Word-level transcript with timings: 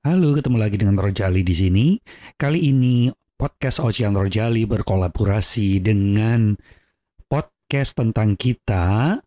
Halo, 0.00 0.32
ketemu 0.32 0.56
lagi 0.56 0.80
dengan 0.80 0.96
Rojali 0.96 1.44
di 1.44 1.52
sini. 1.52 1.86
Kali 2.40 2.72
ini 2.72 3.12
podcast 3.36 3.84
Ocean 3.84 4.16
Rojali 4.16 4.64
berkolaborasi 4.64 5.76
dengan 5.76 6.56
podcast 7.28 8.00
tentang 8.00 8.32
kita 8.32 9.20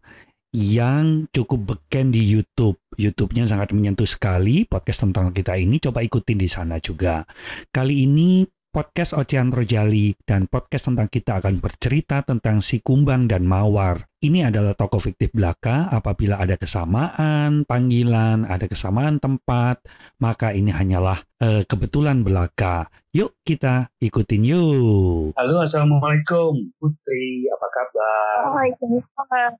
yang 0.49 1.29
cukup 1.29 1.77
beken 1.77 2.09
di 2.09 2.25
YouTube. 2.25 2.81
YouTube-nya 2.97 3.45
sangat 3.45 3.69
menyentuh 3.69 4.09
sekali 4.09 4.65
podcast 4.65 5.05
tentang 5.05 5.29
kita 5.29 5.61
ini. 5.61 5.77
Coba 5.77 6.01
ikutin 6.01 6.41
di 6.41 6.49
sana 6.49 6.81
juga. 6.81 7.21
Kali 7.69 8.09
ini 8.09 8.41
podcast 8.73 9.13
Ocean 9.13 9.53
Rojali 9.53 10.17
dan 10.25 10.49
podcast 10.49 10.89
tentang 10.89 11.05
kita 11.05 11.37
akan 11.37 11.61
bercerita 11.61 12.25
tentang 12.25 12.65
si 12.65 12.81
Kumbang 12.81 13.29
dan 13.29 13.45
Mawar. 13.45 14.09
Ini 14.23 14.47
adalah 14.47 14.71
tokoh 14.71 15.03
fiktif 15.03 15.35
belaka 15.35 15.91
apabila 15.91 16.39
ada 16.39 16.55
kesamaan 16.55 17.67
panggilan, 17.67 18.47
ada 18.47 18.71
kesamaan 18.71 19.19
tempat, 19.19 19.83
maka 20.15 20.55
ini 20.55 20.71
hanyalah 20.71 21.27
uh, 21.43 21.67
kebetulan 21.67 22.23
belaka. 22.23 22.87
Yuk 23.11 23.35
kita 23.43 23.91
ikutin 23.99 24.47
yuk. 24.47 25.35
Halo, 25.35 25.67
Assalamualaikum 25.67 26.55
Putri, 26.79 27.51
apa 27.51 27.67
kabar? 27.67 28.39
Waalaikumsalam. 28.55 29.51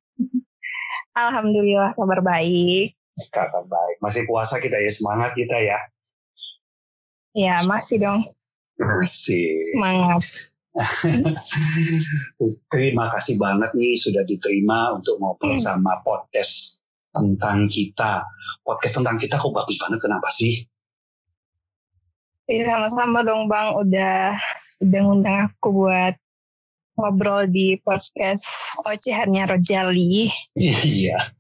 Alhamdulillah 1.28 1.92
kabar 2.00 2.24
baik. 2.24 2.96
Kabar 3.36 3.68
baik. 3.68 4.00
Masih 4.00 4.24
puasa 4.24 4.64
kita 4.64 4.80
ya, 4.80 4.88
semangat 4.96 5.36
kita 5.36 5.60
ya. 5.60 5.80
Ya, 7.36 7.60
masih 7.68 8.00
dong. 8.00 8.24
Masih. 8.80 9.60
Semangat. 9.76 10.24
Terima 12.74 13.06
kasih 13.14 13.38
banget 13.38 13.72
nih 13.78 13.94
sudah 13.94 14.26
diterima 14.26 14.98
untuk 14.98 15.22
ngobrol 15.22 15.54
hmm. 15.54 15.62
sama 15.62 16.02
podcast 16.02 16.82
tentang 17.14 17.70
kita. 17.70 18.26
Podcast 18.66 18.98
tentang 18.98 19.22
kita 19.22 19.38
kok 19.38 19.54
bagus 19.54 19.78
banget, 19.78 20.00
kenapa 20.02 20.30
sih? 20.34 20.66
Iya 22.50 22.76
sama-sama 22.76 23.24
dong 23.24 23.48
Bang, 23.48 23.72
udah 23.80 24.36
udah 24.84 25.00
ngundang 25.00 25.48
aku 25.48 25.72
buat 25.72 26.12
ngobrol 27.00 27.48
di 27.48 27.80
podcast 27.82 28.44
ocehannya 28.84 29.48
Rojali. 29.48 30.28
Iya. 30.60 31.34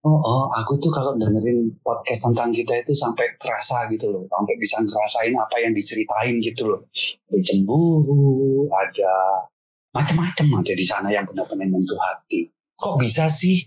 Oh, 0.00 0.16
oh, 0.16 0.48
aku 0.56 0.80
tuh 0.80 0.88
kalau 0.88 1.12
dengerin 1.20 1.76
podcast 1.84 2.24
tentang 2.24 2.56
kita 2.56 2.72
itu 2.80 2.96
sampai 2.96 3.36
terasa 3.36 3.84
gitu 3.92 4.08
loh, 4.08 4.24
sampai 4.32 4.56
bisa 4.56 4.80
ngerasain 4.80 5.36
apa 5.36 5.56
yang 5.60 5.76
diceritain 5.76 6.40
gitu 6.40 6.72
loh. 6.72 6.80
Ada 7.28 7.40
cemburu, 7.44 8.64
ada 8.72 9.44
macam-macam 9.92 10.64
ada 10.64 10.72
di 10.72 10.86
sana 10.88 11.12
yang 11.12 11.28
benar-benar 11.28 11.68
menyentuh 11.68 12.00
hati. 12.00 12.48
Kok 12.80 12.96
bisa 12.96 13.28
sih? 13.28 13.60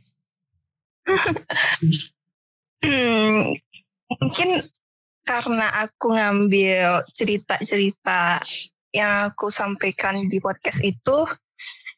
hmm, 2.82 3.54
mungkin 4.18 4.50
karena 5.22 5.68
aku 5.86 6.18
ngambil 6.18 7.06
cerita-cerita 7.14 8.42
yang 8.90 9.30
aku 9.30 9.54
sampaikan 9.54 10.18
di 10.26 10.42
podcast 10.42 10.82
itu 10.82 11.30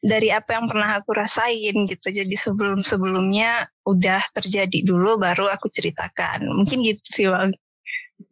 dari 0.06 0.30
apa 0.30 0.56
yang 0.56 0.70
pernah 0.70 1.02
aku 1.02 1.10
rasain 1.12 1.76
gitu. 1.90 2.08
Jadi 2.08 2.32
sebelum-sebelumnya 2.32 3.66
udah 3.84 4.22
terjadi 4.32 4.86
dulu 4.86 5.18
baru 5.18 5.50
aku 5.50 5.66
ceritakan. 5.68 6.46
Mungkin 6.46 6.86
gitu 6.86 7.08
sih 7.10 7.26
Bang. 7.26 7.52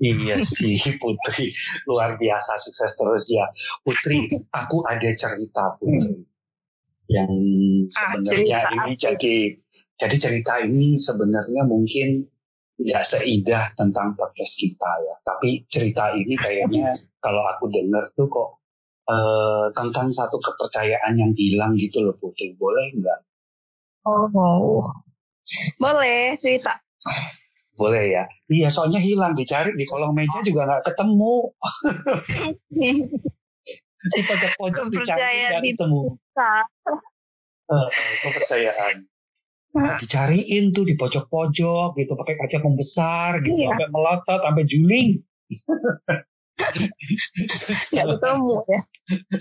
Iya 0.00 0.40
sih 0.40 0.80
Putri, 0.96 1.52
luar 1.84 2.16
biasa 2.16 2.56
sukses 2.56 2.96
terus 2.96 3.24
ya. 3.28 3.44
Putri, 3.84 4.24
aku 4.60 4.80
ada 4.88 5.10
cerita 5.12 5.76
Putri. 5.76 6.24
Yang 7.04 7.32
ah, 8.00 8.16
sebenarnya 8.16 8.58
ah, 8.64 8.72
ini 8.72 8.92
jadi 8.96 9.36
jadi 10.00 10.16
cerita 10.16 10.56
ini 10.64 10.96
sebenarnya 10.96 11.68
mungkin 11.68 12.24
nggak 12.74 13.04
seindah 13.06 13.76
tentang 13.76 14.16
podcast 14.16 14.54
kita 14.56 14.90
ya. 15.04 15.14
Tapi 15.20 15.68
cerita 15.68 16.16
ini 16.16 16.34
kayaknya 16.34 16.96
kalau 17.24 17.44
aku 17.44 17.68
dengar 17.68 18.08
tuh 18.16 18.26
kok 18.32 18.63
uh, 19.08 19.66
tentang 19.72 20.08
satu 20.10 20.36
kepercayaan 20.40 21.12
yang 21.16 21.32
hilang 21.36 21.72
gitu 21.76 22.04
loh 22.04 22.16
Putri. 22.16 22.56
Boleh 22.56 22.86
nggak? 23.00 23.20
Oh, 24.04 24.84
boleh 25.80 26.36
cerita. 26.36 26.76
Boleh 27.74 28.04
ya. 28.14 28.24
Iya, 28.46 28.68
soalnya 28.70 29.00
hilang 29.02 29.34
dicari 29.34 29.74
di 29.74 29.84
kolong 29.88 30.14
meja 30.14 30.40
juga 30.44 30.68
nggak 30.68 30.84
ketemu. 30.92 31.36
di 34.04 34.20
pojok-pojok 34.28 34.84
dicari 34.92 35.48
nggak 35.48 35.62
ketemu. 35.64 36.00
Uh, 37.64 37.88
kepercayaan. 38.20 39.08
Nah, 39.74 39.98
dicariin 39.98 40.70
tuh 40.70 40.86
di 40.86 40.94
pojok-pojok 40.94 41.98
gitu 41.98 42.12
pakai 42.14 42.38
kaca 42.38 42.62
pembesar 42.62 43.42
gitu 43.42 43.58
iya. 43.58 43.74
sampai 43.74 43.88
melotot 43.90 44.40
sampai 44.46 44.64
juling. 44.70 45.18
Gak 46.54 48.06
ketemu 48.06 48.54
ya. 48.70 48.80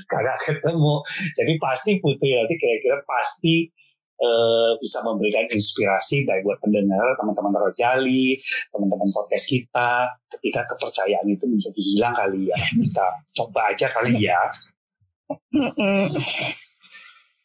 Kagak 0.10 0.38
ketemu. 0.50 0.94
Jadi 1.38 1.54
pasti 1.62 1.92
Putri 2.02 2.34
nanti 2.34 2.58
kira-kira 2.58 2.98
pasti 3.06 3.70
uh, 4.18 4.74
bisa 4.82 5.06
memberikan 5.06 5.46
inspirasi 5.50 6.26
baik 6.26 6.42
buat 6.42 6.60
pendengar, 6.64 7.14
teman-teman 7.22 7.54
Rojali, 7.54 8.42
teman-teman 8.74 9.10
podcast 9.14 9.46
kita. 9.46 10.10
Ketika 10.38 10.66
kepercayaan 10.74 11.28
itu 11.30 11.46
menjadi 11.46 11.82
hilang 11.82 12.14
kali 12.18 12.50
ya. 12.50 12.58
Kita 12.58 13.06
coba 13.38 13.62
aja 13.74 13.88
kali 13.94 14.26
ya. 14.26 14.42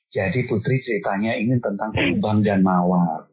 Jadi 0.09 0.41
Putri 0.49 0.81
ceritanya 0.81 1.37
ini 1.37 1.61
tentang 1.61 1.93
Kumbang 1.93 2.41
dan 2.41 2.65
Mawar. 2.65 3.29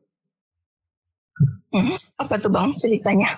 Apa 2.19 2.35
tuh 2.40 2.52
Bang 2.52 2.75
ceritanya? 2.75 3.35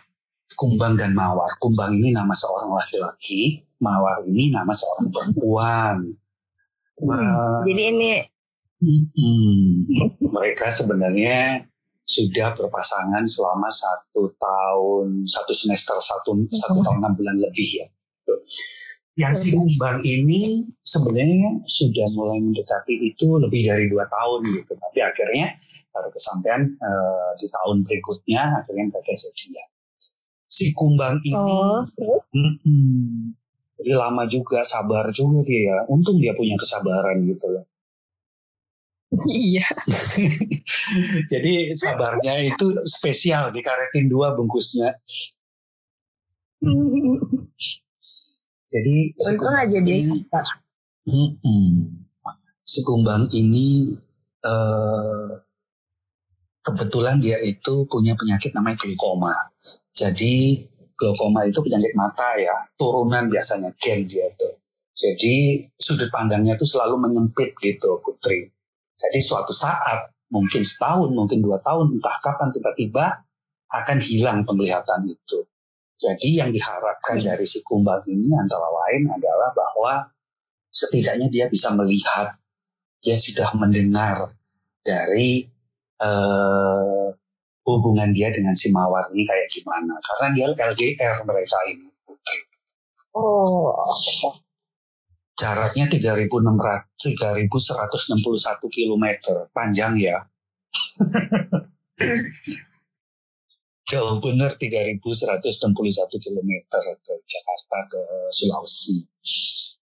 Kumbang 0.57 0.97
dan 0.97 1.13
Mawar. 1.13 1.53
Kumbang 1.61 1.93
ini 1.93 2.09
nama 2.09 2.33
seorang 2.33 2.73
laki-laki, 2.73 3.61
Mawar 3.77 4.25
ini 4.25 4.49
nama 4.49 4.73
seorang 4.73 5.13
perempuan. 5.13 6.17
Hmm, 6.97 7.13
uh, 7.13 7.61
jadi 7.69 7.93
ini 7.93 8.09
hmm, 8.81 9.85
mereka 10.33 10.73
sebenarnya 10.73 11.61
sudah 12.09 12.57
berpasangan 12.57 13.21
selama 13.29 13.69
satu 13.69 14.33
tahun, 14.33 15.29
satu 15.29 15.53
semester, 15.53 15.93
satu, 16.01 16.33
satu 16.49 16.81
tahun 16.81 17.05
enam 17.05 17.13
bulan 17.13 17.37
lebih 17.37 17.85
ya. 17.85 17.87
Yang 19.17 19.33
si 19.37 19.49
kumbang 19.53 20.01
ini 20.01 20.65
sebenarnya 20.81 21.61
sudah 21.69 22.05
mulai 22.17 22.41
mendekati 22.41 23.13
itu 23.13 23.37
lebih 23.37 23.61
dari 23.69 23.85
dua 23.93 24.09
tahun 24.09 24.41
gitu, 24.57 24.73
tapi 24.73 24.99
akhirnya 25.05 25.57
pada 25.93 26.09
kesampaian 26.13 26.65
uh, 26.81 27.31
di 27.37 27.45
tahun 27.49 27.85
berikutnya 27.85 28.61
akhirnya 28.61 28.93
mereka 28.93 29.13
jadian 29.17 29.69
si 30.57 30.73
kumbang 30.73 31.21
ini 31.21 31.37
oh. 31.37 31.85
mm 32.33 32.53
-mm. 32.65 33.37
jadi 33.77 33.93
lama 33.93 34.25
juga 34.25 34.65
sabar 34.65 35.13
juga 35.13 35.45
dia 35.45 35.61
ya 35.69 35.77
untung 35.85 36.17
dia 36.17 36.33
punya 36.33 36.57
kesabaran 36.57 37.21
gitu 37.29 37.45
loh 37.45 37.65
Iya. 39.31 39.63
Jadi 41.31 41.71
sabarnya 41.75 42.43
itu 42.43 42.67
spesial 42.83 43.55
dikaretin 43.55 44.11
dua 44.11 44.35
bungkusnya. 44.35 44.99
Jadi 48.73 48.95
untung 49.15 49.55
aja 49.55 49.79
dia 49.79 49.97
sabar. 50.03 50.45
Mm 51.07 51.29
-mm. 51.39 51.67
Si 52.67 52.83
kumbang 52.83 53.31
ini 53.31 53.95
uh, 54.43 55.39
kebetulan 56.67 57.23
dia 57.23 57.39
itu 57.39 57.87
punya 57.87 58.11
penyakit 58.19 58.51
namanya 58.51 58.75
glaukoma. 58.83 59.31
Jadi 59.97 60.61
glaukoma 60.93 61.49
itu 61.49 61.57
penyakit 61.65 61.93
mata 61.97 62.37
ya, 62.37 62.53
turunan 62.77 63.25
biasanya 63.33 63.73
gen 63.81 64.05
dia 64.05 64.29
itu. 64.29 64.49
Jadi 64.97 65.65
sudut 65.77 66.09
pandangnya 66.13 66.57
itu 66.57 66.65
selalu 66.65 67.01
menyempit 67.01 67.53
gitu 67.61 68.01
Putri. 68.01 68.49
Jadi 68.97 69.19
suatu 69.21 69.53
saat, 69.53 70.09
mungkin 70.29 70.61
setahun, 70.61 71.13
mungkin 71.13 71.41
dua 71.41 71.61
tahun, 71.61 71.97
entah 71.97 72.17
kapan 72.21 72.49
tiba-tiba 72.49 73.05
akan 73.73 73.97
hilang 74.01 74.41
penglihatan 74.45 75.09
itu. 75.09 75.45
Jadi 75.97 76.37
yang 76.37 76.53
diharapkan 76.53 77.17
dari 77.17 77.45
si 77.45 77.65
kumbang 77.65 78.05
ini 78.05 78.29
antara 78.37 78.69
lain 78.69 79.09
adalah 79.09 79.49
bahwa 79.53 79.93
setidaknya 80.69 81.29
dia 81.33 81.45
bisa 81.49 81.73
melihat, 81.73 82.37
dia 83.01 83.17
sudah 83.17 83.49
mendengar 83.57 84.33
dari 84.85 85.49
uh, 86.01 87.16
hubungan 87.67 88.15
dia 88.15 88.31
dengan 88.31 88.55
si 88.55 88.71
Mawar 88.71 89.11
ini 89.11 89.27
kayak 89.27 89.51
gimana. 89.51 89.99
Karena 89.99 90.27
dia 90.31 90.47
LDR 90.55 91.19
mereka 91.27 91.59
ini. 91.67 91.91
Oh. 93.11 93.75
Jaraknya 95.37 95.85
3.600, 95.91 96.25
3.161 96.97 98.71
km. 98.71 99.05
Panjang 99.51 99.93
ya. 99.99 100.23
Jauh 103.87 104.19
bener 104.19 104.51
3.161 104.59 104.99
km 106.19 106.51
ke 106.99 107.13
Jakarta 107.23 107.77
ke 107.87 108.01
Sulawesi. 108.35 109.07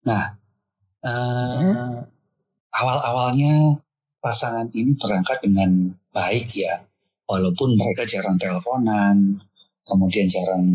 Nah, 0.02 0.35
uh, 1.06 2.02
awal-awalnya 2.75 3.78
pasangan 4.19 4.67
ini 4.75 4.99
berangkat 4.99 5.38
dengan 5.46 5.94
baik 6.11 6.50
ya 6.58 6.82
walaupun 7.32 7.81
mereka 7.81 8.05
jarang 8.05 8.37
teleponan, 8.37 9.40
kemudian 9.88 10.29
jarang 10.29 10.67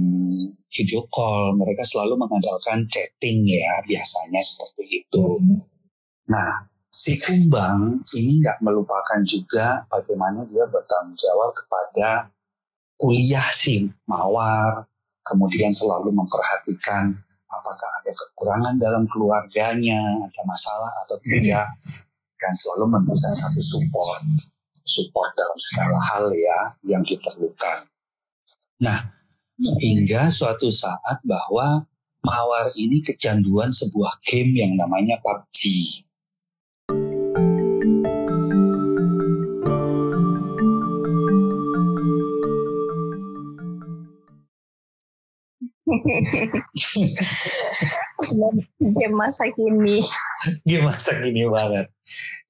video 0.65 1.05
call. 1.13 1.53
Mereka 1.53 1.85
selalu 1.85 2.17
mengandalkan 2.17 2.89
chatting 2.89 3.45
ya, 3.45 3.85
biasanya 3.85 4.41
seperti 4.41 5.05
itu. 5.05 5.25
Hmm. 5.37 5.61
Nah, 6.33 6.65
si 6.89 7.13
Kumbang 7.21 8.01
ini 8.17 8.41
nggak 8.41 8.65
melupakan 8.65 9.21
juga 9.21 9.85
bagaimana 9.85 10.49
dia 10.49 10.65
bertanggung 10.65 11.13
jawab 11.13 11.53
kepada 11.53 12.33
kuliah 12.97 13.47
si 13.53 13.85
Mawar, 14.09 14.89
kemudian 15.21 15.69
selalu 15.69 16.09
memperhatikan 16.09 17.13
apakah 17.47 17.89
ada 18.03 18.11
kekurangan 18.11 18.75
dalam 18.81 19.05
keluarganya, 19.07 20.19
ada 20.19 20.41
masalah 20.43 20.91
atau 21.05 21.15
tidak, 21.23 21.67
dan 22.41 22.53
selalu 22.57 22.97
memberikan 22.97 23.31
satu 23.31 23.61
support, 23.61 24.25
support 24.87 25.35
dalam 25.35 25.57
segala 25.59 25.99
hal 26.15 26.25
ya 26.31 26.59
yang 26.87 27.03
diperlukan. 27.03 27.85
Nah, 28.79 29.11
hingga 29.83 30.31
suatu 30.31 30.71
saat 30.71 31.19
bahwa 31.27 31.83
Mawar 32.27 32.75
ini 32.75 32.99
kecanduan 32.99 33.71
sebuah 33.71 34.19
game 34.27 34.59
yang 34.59 34.75
namanya 34.75 35.15
PUBG. 35.23 35.61
Game 48.91 49.15
masa 49.15 49.47
kini. 49.55 50.03
Game 50.67 50.83
masa 50.83 51.15
kini 51.23 51.47
banget. 51.47 51.87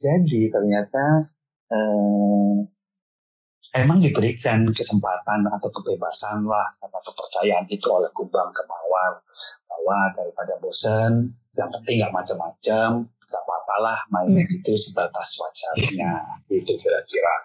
Jadi 0.02 0.50
ternyata 0.50 1.30
eh, 1.72 2.56
emang 3.78 4.00
diberikan 4.02 4.66
kesempatan 4.72 5.46
atau 5.52 5.70
kebebasan 5.70 6.48
lah 6.48 6.68
atau 6.82 7.00
kepercayaan 7.12 7.68
itu 7.70 7.88
oleh 7.92 8.10
Kubang 8.16 8.50
ke 8.56 8.64
Mawar 8.66 9.22
bahwa 9.70 9.98
daripada 10.18 10.54
bosan 10.64 11.32
yang 11.58 11.70
penting 11.74 12.02
nggak 12.02 12.14
macam-macam 12.14 13.06
nggak 13.28 13.44
apa-apa 13.44 13.76
lah 13.84 14.00
main 14.16 14.40
hmm. 14.40 14.56
itu 14.62 14.72
sebatas 14.80 15.36
wajarnya 15.36 16.12
itu 16.48 16.74
kira-kira. 16.80 17.36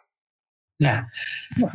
Nah, 0.83 0.99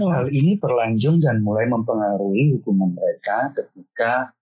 hal 0.03 0.27
ini 0.35 0.59
berlanjut 0.59 1.23
dan 1.23 1.39
mulai 1.39 1.63
mempengaruhi 1.71 2.59
hubungan 2.59 2.91
mereka 2.91 3.55
ketika 3.55 4.35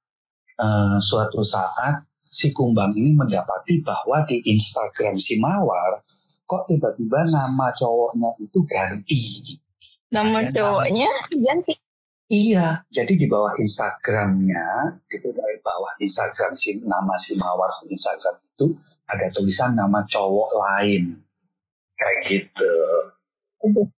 uh, 0.58 0.98
suatu 0.98 1.46
saat 1.46 2.01
si 2.25 2.50
Kumbang 2.50 2.98
ini 2.98 3.13
mendapati 3.13 3.86
bahwa 3.86 4.25
di 4.25 4.42
Instagram 4.42 5.22
si 5.22 5.38
Mawar 5.38 6.01
kok 6.45 6.69
tiba-tiba 6.69 7.19
nama 7.27 7.74
cowoknya 7.74 8.30
itu 8.42 8.59
ganti. 8.69 9.21
Nama 10.13 10.39
ya, 10.45 10.50
cowoknya 10.53 11.09
ganti? 11.42 11.74
Iya, 12.25 12.81
jadi 12.89 13.13
di 13.21 13.30
bawah 13.30 13.53
Instagramnya, 13.57 14.97
gitu 15.13 15.30
dari 15.30 15.62
bawah 15.62 15.94
Instagram 16.01 16.57
si 16.57 16.81
nama 16.81 17.13
si 17.21 17.38
Mawar 17.38 17.69
di 17.86 17.94
Instagram 17.94 18.42
itu 18.42 18.74
ada 19.06 19.30
tulisan 19.30 19.77
nama 19.77 20.01
cowok 20.09 20.50
lain, 20.57 21.21
kayak 21.94 22.19
gitu. 22.25 22.74
Aduh 23.62 23.89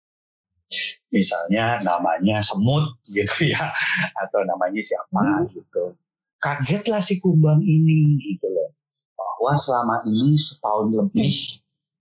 misalnya 1.15 1.81
namanya 1.83 2.43
semut 2.43 2.99
gitu 3.15 3.51
ya 3.51 3.71
atau 4.19 4.43
namanya 4.43 4.83
siapa 4.83 5.23
hmm. 5.23 5.47
gitu 5.55 5.95
kagetlah 6.43 7.03
si 7.03 7.23
kumbang 7.23 7.63
ini 7.63 8.19
gitu 8.21 8.47
loh 8.51 8.71
bahwa 9.17 9.57
selama 9.57 9.97
ini 10.05 10.37
setahun 10.37 10.93
lebih 10.93 11.33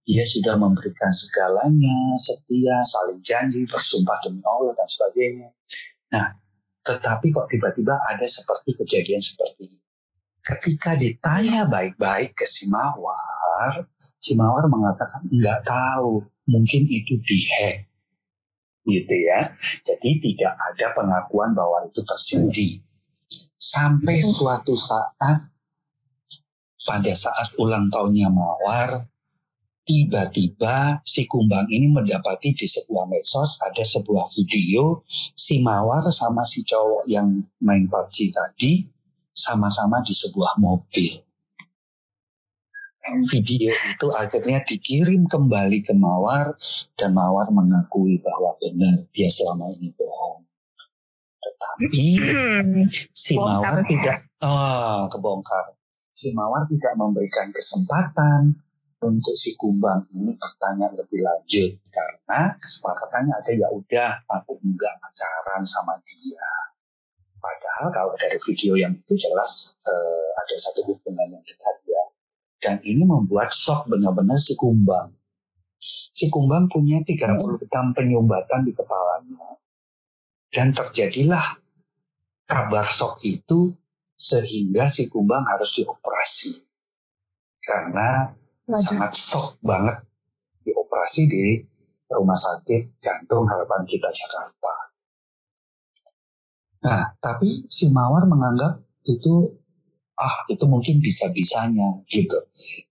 dia 0.05 0.21
sudah 0.21 0.55
memberikan 0.55 1.09
segalanya 1.09 2.13
setia 2.21 2.77
saling 2.85 3.19
janji 3.25 3.65
bersumpah 3.65 4.21
demi 4.21 4.41
Allah 4.45 4.73
dan 4.77 4.87
sebagainya 4.87 5.49
nah 6.13 6.37
tetapi 6.85 7.33
kok 7.33 7.49
tiba-tiba 7.49 7.97
ada 8.05 8.25
seperti 8.25 8.77
kejadian 8.77 9.21
seperti 9.21 9.73
ini 9.73 9.79
ketika 10.45 10.93
ditanya 10.93 11.65
baik-baik 11.65 12.37
ke 12.37 12.45
si 12.45 12.69
Mawar 12.69 13.89
si 14.21 14.37
Mawar 14.37 14.69
mengatakan 14.69 15.25
nggak 15.27 15.65
tahu 15.65 16.21
mungkin 16.45 16.85
itu 16.85 17.17
dihack 17.25 17.89
gitu 18.85 19.15
ya. 19.17 19.53
Jadi 19.81 20.21
tidak 20.21 20.53
ada 20.53 20.93
pengakuan 20.93 21.57
bahwa 21.57 21.89
itu 21.89 22.05
terjadi. 22.05 22.69
Sampai 23.57 24.21
suatu 24.21 24.77
saat 24.77 25.49
pada 26.85 27.13
saat 27.17 27.49
ulang 27.57 27.89
tahunnya 27.89 28.29
Mawar, 28.29 29.09
tiba-tiba 29.85 30.99
si 31.05 31.29
Kumbang 31.29 31.69
ini 31.69 31.87
mendapati 31.93 32.57
di 32.57 32.65
sebuah 32.65 33.05
medsos 33.05 33.61
ada 33.61 33.85
sebuah 33.85 34.33
video 34.33 35.05
si 35.37 35.61
Mawar 35.61 36.09
sama 36.09 36.41
si 36.41 36.65
cowok 36.65 37.05
yang 37.05 37.45
main 37.61 37.85
PUBG 37.85 38.33
tadi 38.33 38.81
sama-sama 39.29 40.01
di 40.01 40.11
sebuah 40.11 40.57
mobil 40.57 41.25
video 43.29 43.69
itu 43.69 44.07
akhirnya 44.17 44.65
dikirim 44.65 45.29
kembali 45.29 45.85
ke 45.85 45.93
Mawar 45.93 46.57
dan 46.97 47.13
Mawar 47.13 47.53
mengakui 47.53 48.17
bahwa 48.17 48.57
benar 48.57 49.05
dia 49.13 49.29
selama 49.29 49.69
ini 49.77 49.93
bohong. 49.93 50.41
Tetapi 51.37 52.05
hmm, 52.17 52.89
si 53.13 53.37
Mawar 53.37 53.85
tidak 53.85 54.25
oh, 54.41 55.05
kebongkar. 55.13 55.77
Si 56.15 56.33
Mawar 56.33 56.65
tidak 56.65 56.97
memberikan 56.97 57.53
kesempatan 57.53 58.57
untuk 59.05 59.37
si 59.37 59.53
Kumbang 59.55 60.09
ini 60.17 60.33
bertanya 60.35 60.89
lebih 60.93 61.21
lanjut 61.21 61.77
karena 61.93 62.57
kesepakatannya 62.57 63.33
ada 63.33 63.51
ya 63.53 63.67
udah 63.69 64.11
aku 64.27 64.57
enggak 64.65 64.97
pacaran 64.99 65.61
sama 65.63 65.95
dia. 66.03 66.49
Padahal 67.37 67.93
kalau 67.93 68.13
dari 68.17 68.41
video 68.41 68.73
yang 68.73 68.97
itu 68.97 69.13
jelas 69.13 69.77
uh, 69.85 70.29
ada 70.41 70.55
satu 70.57 70.81
hubungan 70.89 71.29
yang 71.29 71.43
dekat 71.45 71.77
ya 71.85 72.03
dan 72.65 72.81
ini 72.81 73.05
membuat 73.05 73.53
shock 73.53 73.85
benar-benar 73.85 74.41
si 74.41 74.57
kumbang. 74.57 75.13
Si 76.09 76.33
kumbang 76.33 76.65
punya 76.65 76.97
36 77.05 77.69
penyumbatan 77.93 78.65
di 78.65 78.73
kepalanya. 78.73 79.61
Dan 80.49 80.73
terjadilah 80.73 81.61
kabar 82.49 82.81
shock 82.81 83.21
itu 83.21 83.69
sehingga 84.17 84.89
si 84.89 85.05
kumbang 85.13 85.45
harus 85.45 85.77
dioperasi. 85.77 86.65
Karena. 87.61 88.33
Sangat 88.69 89.13
shock 89.13 89.61
banget 89.61 90.01
dioperasi 90.65 91.29
di 91.29 91.45
rumah 92.09 92.37
sakit 92.37 92.97
jantung 92.97 93.45
harapan 93.45 93.85
kita 93.85 94.09
Jakarta. 94.09 94.73
Nah, 96.85 97.17
tapi 97.17 97.65
si 97.65 97.89
Mawar 97.89 98.29
menganggap 98.29 98.77
itu 99.09 99.49
ah 100.15 100.45
itu 100.47 100.63
mungkin 100.69 101.01
bisa-bisanya 101.01 102.05
gitu. 102.09 102.37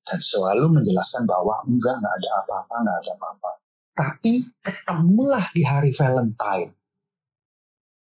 Dan 0.02 0.18
selalu 0.18 0.82
menjelaskan 0.82 1.24
bahwa 1.24 1.62
enggak, 1.66 1.94
enggak 2.02 2.14
ada 2.18 2.30
apa-apa, 2.42 2.74
enggak 2.82 2.98
ada 3.00 3.12
apa-apa. 3.18 3.50
Tapi 3.94 4.32
ketemulah 4.58 5.44
di 5.54 5.62
hari 5.62 5.94
Valentine. 5.94 6.74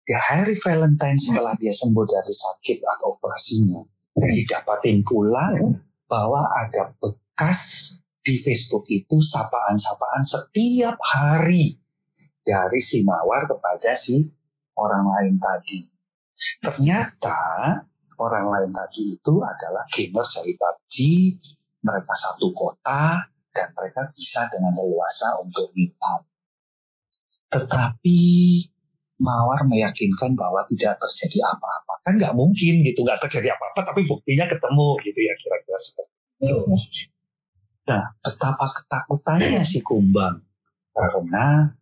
Di 0.03 0.13
hari 0.15 0.59
Valentine 0.59 1.15
setelah 1.15 1.55
dia 1.55 1.71
sembuh 1.71 2.05
dari 2.07 2.33
sakit 2.33 2.77
atau 2.83 3.15
operasinya, 3.15 3.79
didapatin 4.19 4.99
pula 5.05 5.53
bahwa 6.09 6.43
ada 6.59 6.91
bekas 7.39 7.95
di 8.19 8.35
Facebook 8.43 8.83
itu 8.91 9.15
sapaan-sapaan 9.23 10.27
setiap 10.27 10.99
hari 10.99 11.71
dari 12.43 12.83
si 12.83 12.99
Mawar 13.07 13.47
kepada 13.47 13.95
si 13.95 14.27
orang 14.75 15.07
lain 15.07 15.39
tadi. 15.39 15.87
Ternyata 16.59 17.39
orang 18.19 18.43
lain 18.43 18.71
tadi 18.75 19.15
itu 19.15 19.39
adalah 19.39 19.87
gamer 19.87 20.27
seri 20.27 20.51
PUBG, 20.59 20.95
mereka 21.79 22.11
satu 22.11 22.51
kota, 22.51 23.23
dan 23.55 23.71
mereka 23.71 24.11
bisa 24.11 24.43
dengan 24.51 24.75
leluasa 24.75 25.39
untuk 25.39 25.71
meet 25.79 25.95
up. 26.03 26.27
Tetapi 27.55 28.19
Mawar 29.23 29.63
meyakinkan 29.63 30.35
bahwa 30.35 30.67
tidak 30.67 30.99
terjadi 31.07 31.47
apa-apa. 31.55 32.03
Kan 32.03 32.19
nggak 32.19 32.35
mungkin 32.35 32.83
gitu, 32.83 32.99
nggak 33.07 33.23
terjadi 33.31 33.55
apa-apa, 33.55 33.95
tapi 33.95 34.03
buktinya 34.03 34.43
ketemu 34.43 34.99
gitu 35.07 35.19
ya 35.23 35.33
kira-kira 35.39 35.79
seperti 35.79 36.11
itu. 36.43 37.18
Nah, 37.89 38.05
betapa 38.21 38.65
ketakutannya 38.69 39.65
si 39.65 39.81
Kumbang. 39.81 40.45
Karena 40.93 41.73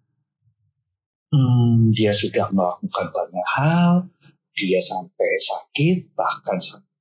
hmm, 1.35 1.91
dia 1.91 2.15
sudah 2.15 2.47
melakukan 2.55 3.11
banyak 3.11 3.47
hal, 3.59 4.07
dia 4.55 4.79
sampai 4.79 5.29
sakit, 5.35 6.15
bahkan 6.15 6.57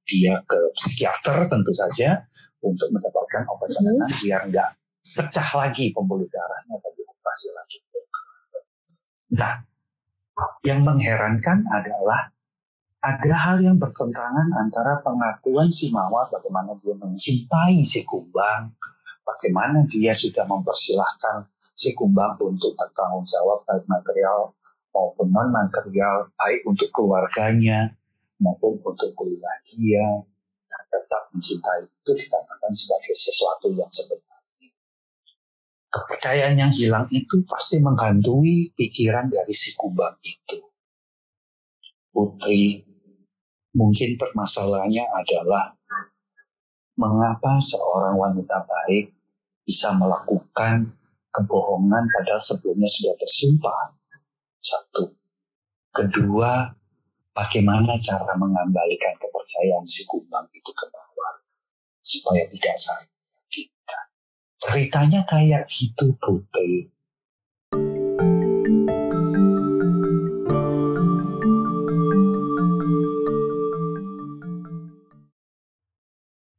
dia 0.06 0.42
ke 0.46 0.58
psikiater 0.74 1.46
tentu 1.46 1.70
saja 1.70 2.26
untuk 2.62 2.90
mendapatkan 2.90 3.46
obat 3.46 3.70
penenang 3.70 4.10
hmm. 4.10 4.20
biar 4.22 4.40
nggak 4.50 4.70
pecah 5.02 5.50
lagi 5.54 5.94
pembuluh 5.94 6.26
darahnya 6.26 6.74
atau 6.78 6.90
dioperasi 6.94 7.48
lagi. 7.54 7.78
Nah, 9.36 9.54
yang 10.66 10.82
mengherankan 10.82 11.66
adalah 11.70 12.30
ada 13.06 13.34
hal 13.38 13.62
yang 13.62 13.78
bertentangan 13.78 14.50
antara 14.58 14.98
pengakuan 14.98 15.70
si 15.70 15.94
Mawar 15.94 16.26
bagaimana 16.26 16.74
dia 16.82 16.94
mencintai 16.98 17.86
si 17.86 18.02
Kumbang, 18.02 18.74
bagaimana 19.26 19.82
dia 19.90 20.14
sudah 20.14 20.46
mempersilahkan 20.46 21.50
si 21.74 21.92
Kumbang 21.92 22.38
untuk 22.38 22.78
bertanggung 22.78 23.26
jawab 23.26 23.66
baik 23.66 23.84
material 23.90 24.54
maupun 24.94 25.28
non 25.28 25.50
material 25.52 26.30
baik 26.38 26.62
untuk 26.64 26.88
keluarganya 26.94 27.92
maupun 28.40 28.78
untuk 28.80 29.10
kuliah 29.18 29.56
dia 29.68 30.24
dan 30.66 30.82
tetap 30.88 31.28
mencintai 31.34 31.84
itu 31.84 32.10
dikatakan 32.14 32.70
sebagai 32.72 33.14
sesuatu 33.16 33.66
yang 33.74 33.90
sebenarnya. 33.90 34.68
Kepercayaan 35.86 36.56
yang 36.60 36.72
hilang 36.74 37.06
itu 37.08 37.40
pasti 37.48 37.80
menghantui 37.80 38.74
pikiran 38.76 39.32
dari 39.32 39.54
si 39.56 39.72
kumbang 39.78 40.16
itu. 40.20 40.60
Putri, 42.12 42.84
mungkin 43.76 44.16
permasalahannya 44.20 45.04
adalah 45.04 45.72
mengapa 46.96 47.60
seorang 47.60 48.16
wanita 48.16 48.64
baik 48.64 49.15
bisa 49.66 49.90
melakukan 49.98 50.94
kebohongan 51.34 52.06
padahal 52.14 52.38
sebelumnya 52.38 52.86
sudah 52.86 53.14
tersumpah. 53.18 53.98
Satu. 54.62 55.10
Kedua, 55.90 56.70
bagaimana 57.34 57.98
cara 57.98 58.32
mengembalikan 58.38 59.12
kepercayaan 59.18 59.84
si 59.84 60.06
kumbang 60.06 60.46
itu 60.54 60.70
ke 60.70 60.86
bawah 60.88 61.34
supaya 61.98 62.46
tidak 62.46 62.78
saling 62.78 63.10
kita. 63.50 64.00
Ceritanya 64.62 65.20
kayak 65.26 65.66
gitu 65.66 66.14
Putri. 66.22 66.86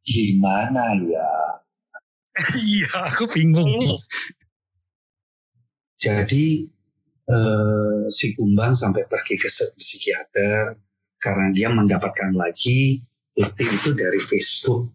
Gimana 0.07 0.95
ya? 1.03 1.36
Iya, 2.37 2.89
aku 3.09 3.25
bingung. 3.33 3.67
Jadi 5.97 6.69
eh, 7.25 7.99
si 8.13 8.37
Kumbang 8.37 8.77
sampai 8.77 9.09
pergi 9.09 9.35
ke 9.41 9.49
psikiater 9.49 10.77
karena 11.17 11.47
dia 11.49 11.69
mendapatkan 11.73 12.31
lagi 12.37 13.01
bukti 13.33 13.65
itu 13.65 13.89
dari 13.97 14.21
Facebook. 14.21 14.93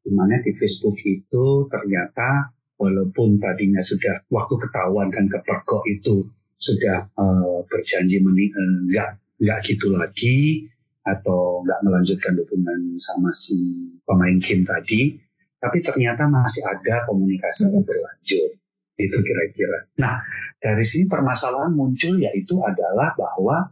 Di 0.00 0.10
mana 0.16 0.40
di 0.40 0.56
Facebook 0.56 0.96
itu 1.04 1.68
ternyata 1.68 2.48
walaupun 2.80 3.36
tadinya 3.36 3.82
sudah 3.84 4.24
waktu 4.32 4.54
ketahuan 4.56 5.12
dan 5.12 5.28
kepergok 5.28 5.84
itu 5.92 6.24
sudah 6.56 7.04
eh, 7.04 7.58
berjanji 7.68 8.24
meni 8.24 8.48
eh, 8.48 8.72
nggak 8.88 9.10
nggak 9.44 9.58
gitu 9.68 9.94
lagi 9.94 10.66
atau 11.06 11.64
nggak 11.64 11.80
melanjutkan 11.84 12.36
hubungan 12.36 12.80
sama 13.00 13.32
si 13.32 13.56
pemain 14.04 14.36
game 14.40 14.64
tadi, 14.64 15.16
tapi 15.58 15.78
ternyata 15.82 16.30
masih 16.30 16.62
ada 16.66 17.02
komunikasi 17.06 17.66
yang 17.70 17.82
berlanjut. 17.82 18.50
Itu 18.98 19.18
kira-kira. 19.22 19.78
Nah, 20.02 20.18
dari 20.58 20.82
sini 20.82 21.06
permasalahan 21.06 21.70
muncul 21.70 22.18
yaitu 22.18 22.58
adalah 22.62 23.14
bahwa 23.14 23.70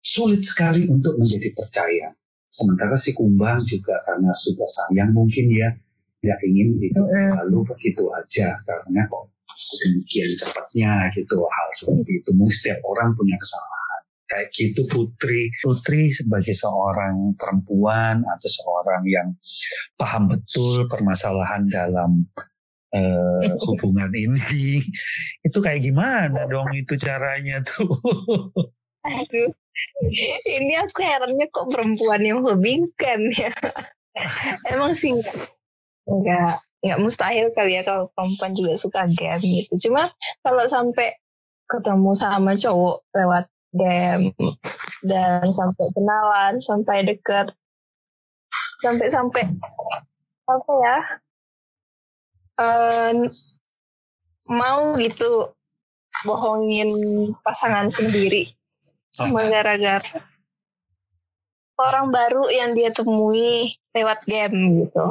sulit 0.00 0.44
sekali 0.44 0.88
untuk 0.88 1.16
menjadi 1.16 1.52
percaya. 1.56 2.12
Sementara 2.50 2.98
si 2.98 3.16
kumbang 3.16 3.62
juga 3.62 3.96
karena 4.04 4.34
sudah 4.34 4.66
sayang 4.66 5.14
mungkin 5.14 5.48
ya, 5.48 5.70
nggak 6.20 6.40
ingin 6.44 6.76
itu 6.82 7.00
lalu 7.40 7.64
begitu 7.64 8.10
aja 8.12 8.58
karena 8.66 9.06
kok 9.08 9.30
sedemikian 9.56 10.28
cepatnya 10.36 10.92
gitu 11.16 11.40
hal 11.40 11.68
seperti 11.72 12.20
itu. 12.20 12.30
Mungkin 12.36 12.52
setiap 12.52 12.80
orang 12.84 13.16
punya 13.16 13.36
kesalahan 13.40 13.79
kayak 14.30 14.48
gitu 14.54 14.86
Putri. 14.86 15.50
Putri 15.60 16.14
sebagai 16.14 16.54
seorang 16.54 17.34
perempuan 17.34 18.22
atau 18.22 18.48
seorang 18.48 19.02
yang 19.10 19.28
paham 19.98 20.30
betul 20.30 20.86
permasalahan 20.86 21.66
dalam 21.66 22.22
uh, 22.94 23.44
hubungan 23.66 24.14
ini, 24.14 24.78
itu 25.42 25.58
kayak 25.58 25.82
gimana 25.82 26.46
dong 26.46 26.70
itu 26.72 26.94
caranya 26.94 27.58
tuh? 27.66 27.90
Aduh, 29.00 29.50
ini 30.46 30.76
aku 30.78 31.00
herannya 31.02 31.46
kok 31.50 31.72
perempuan 31.72 32.22
yang 32.22 32.40
hobikan 32.46 33.32
ya. 33.34 33.50
Emang 34.68 34.92
sih 34.92 35.16
enggak, 35.16 35.48
enggak, 36.04 36.52
enggak 36.84 36.98
mustahil 37.00 37.48
kali 37.56 37.80
ya 37.80 37.82
kalau 37.86 38.10
perempuan 38.12 38.52
juga 38.52 38.76
suka 38.76 39.08
game 39.08 39.64
gitu. 39.64 39.88
Cuma 39.88 40.12
kalau 40.44 40.64
sampai 40.68 41.16
ketemu 41.70 42.10
sama 42.18 42.52
cowok 42.58 42.96
lewat 43.14 43.46
game 43.74 44.34
dan 45.06 45.42
sampai 45.46 45.86
kenalan 45.94 46.54
sampai 46.58 46.96
deket 47.06 47.46
sampai 48.82 49.06
sampai 49.12 49.44
apa 50.50 50.72
ya? 50.82 50.98
Um, 52.60 53.30
mau 54.50 54.98
gitu 54.98 55.54
bohongin 56.26 56.90
pasangan 57.46 57.88
sendiri 57.88 58.52
cuma 59.10 59.46
gara-gara 59.46 60.20
orang 61.80 62.12
baru 62.12 62.44
yang 62.52 62.76
dia 62.76 62.92
temui 62.92 63.72
lewat 63.96 64.20
game 64.28 64.84
gitu. 64.84 65.06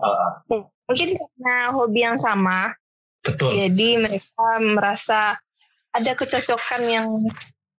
Uh, 0.00 0.64
mungkin 0.88 1.16
karena 1.16 1.56
hobi 1.70 2.00
yang 2.02 2.18
sama 2.18 2.74
betul. 3.22 3.54
jadi 3.54 3.88
mereka 4.02 4.46
merasa 4.60 5.38
ada 5.94 6.12
kecocokan 6.18 6.82
yang 6.90 7.06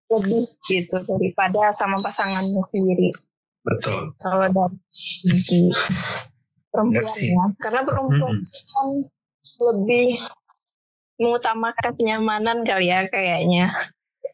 lebih 0.06 0.42
gitu 0.66 0.96
daripada 1.02 1.74
sama 1.74 1.98
pasangannya 1.98 2.62
sendiri. 2.70 3.10
Betul. 3.66 4.14
Kalau 4.22 4.46
dari 4.46 4.78
segi 5.02 5.74
perempuan 6.70 7.18
ya, 7.18 7.44
karena 7.58 7.80
perempuan 7.82 8.36
kan 8.38 8.88
lebih 9.72 10.08
mengutamakan 11.18 11.92
kenyamanan 11.96 12.58
kali 12.62 12.92
ya 12.92 13.08
kayaknya. 13.10 13.66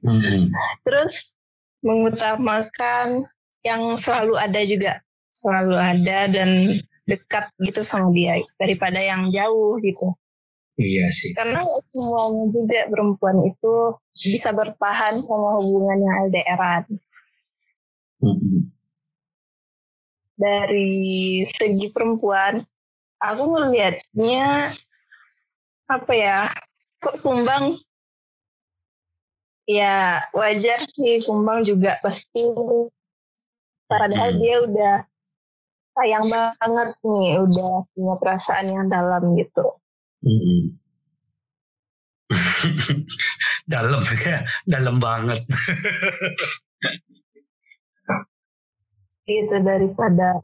Hmm. 0.02 0.50
Terus 0.85 1.33
mengutamakan 1.81 3.25
yang 3.62 3.95
selalu 3.97 4.35
ada 4.37 4.61
juga, 4.67 4.99
selalu 5.33 5.79
ada 5.79 6.26
dan 6.29 6.83
dekat 7.07 7.49
gitu 7.62 7.83
sama 7.83 8.11
dia 8.14 8.38
daripada 8.59 8.99
yang 8.99 9.26
jauh 9.31 9.79
gitu. 9.81 10.12
Iya 10.81 11.07
sih. 11.12 11.37
Karena 11.37 11.61
semuanya 11.85 12.49
juga 12.49 12.81
perempuan 12.88 13.38
itu 13.45 13.75
bisa 14.17 14.50
bertahan 14.57 15.21
sama 15.21 15.61
hubungan 15.61 15.99
yang 16.00 16.14
LDRan. 16.33 16.85
Hmm. 18.25 18.73
Dari 20.33 21.45
segi 21.45 21.93
perempuan, 21.93 22.59
aku 23.21 23.43
melihatnya 23.52 24.73
apa 25.93 26.12
ya? 26.17 26.49
Kok 27.05 27.21
kumbang? 27.21 27.76
Ya 29.69 30.25
wajar 30.35 30.81
sih 30.83 31.21
kumbang 31.23 31.62
juga 31.62 32.00
pasti. 32.00 32.43
Padahal 33.87 34.35
Hmm. 34.35 34.41
dia 34.41 34.57
udah 34.64 34.95
sayang 35.93 36.26
banget 36.33 36.88
nih, 37.05 37.37
udah 37.45 37.85
punya 37.93 38.14
perasaan 38.17 38.67
yang 38.73 38.87
dalam 38.88 39.37
gitu. 39.37 39.69
Hmm. 40.23 40.79
dalam 43.73 44.02
ya, 44.23 44.47
dalam 44.64 44.97
banget. 45.02 45.43
Gitu 49.26 49.57
daripada 49.62 50.38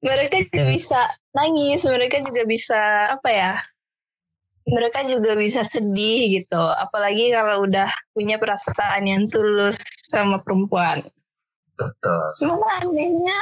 mereka 0.00 0.36
juga 0.46 0.64
bisa 0.70 1.00
nangis, 1.34 1.82
mereka 1.88 2.16
juga 2.22 2.42
bisa 2.46 2.80
apa 3.16 3.30
ya? 3.32 3.52
Mereka 4.66 5.06
juga 5.06 5.38
bisa 5.38 5.62
sedih 5.62 6.42
gitu, 6.42 6.58
apalagi 6.58 7.30
kalau 7.30 7.70
udah 7.70 7.86
punya 8.10 8.34
perasaan 8.34 9.06
yang 9.06 9.22
tulus 9.30 9.78
sama 10.10 10.42
perempuan. 10.42 11.06
Betul. 11.78 12.24
Cuma 12.42 12.66
anehnya, 12.82 13.38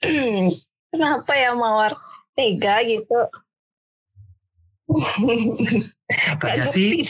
kenapa 0.96 1.32
ya 1.36 1.52
mawar 1.52 1.92
tega 2.32 2.80
gitu? 2.88 3.20
Katanya 6.08 6.64
sih. 6.64 7.04